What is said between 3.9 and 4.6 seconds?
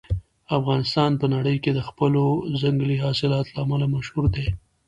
مشهور دی.